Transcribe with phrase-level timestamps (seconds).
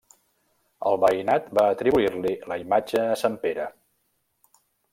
[0.91, 3.69] El veïnat va atribuir-li la imatge a Sant Pere.